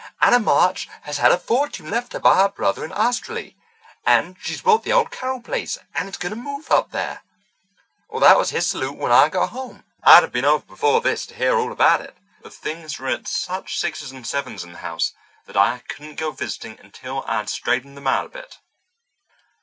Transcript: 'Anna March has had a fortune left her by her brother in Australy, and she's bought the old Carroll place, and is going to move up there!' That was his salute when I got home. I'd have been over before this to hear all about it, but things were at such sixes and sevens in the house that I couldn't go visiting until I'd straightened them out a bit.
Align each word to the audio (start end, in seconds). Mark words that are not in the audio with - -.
'Anna 0.19 0.39
March 0.39 0.89
has 1.03 1.19
had 1.19 1.31
a 1.31 1.37
fortune 1.37 1.91
left 1.91 2.13
her 2.13 2.19
by 2.19 2.33
her 2.37 2.49
brother 2.49 2.83
in 2.83 2.91
Australy, 2.91 3.55
and 4.03 4.35
she's 4.41 4.63
bought 4.63 4.81
the 4.83 4.91
old 4.91 5.11
Carroll 5.11 5.43
place, 5.43 5.77
and 5.93 6.09
is 6.09 6.17
going 6.17 6.31
to 6.31 6.35
move 6.35 6.71
up 6.71 6.89
there!' 6.89 7.21
That 8.11 8.35
was 8.35 8.49
his 8.49 8.67
salute 8.67 8.97
when 8.97 9.11
I 9.11 9.29
got 9.29 9.51
home. 9.51 9.83
I'd 10.01 10.23
have 10.23 10.31
been 10.31 10.43
over 10.43 10.65
before 10.65 11.01
this 11.01 11.27
to 11.27 11.35
hear 11.35 11.55
all 11.55 11.71
about 11.71 12.01
it, 12.01 12.17
but 12.41 12.51
things 12.51 12.97
were 12.97 13.09
at 13.09 13.27
such 13.27 13.77
sixes 13.77 14.11
and 14.11 14.25
sevens 14.25 14.63
in 14.63 14.71
the 14.71 14.79
house 14.79 15.13
that 15.45 15.55
I 15.55 15.83
couldn't 15.87 16.15
go 16.15 16.31
visiting 16.31 16.79
until 16.79 17.23
I'd 17.27 17.47
straightened 17.47 17.95
them 17.95 18.07
out 18.07 18.25
a 18.25 18.29
bit. 18.29 18.57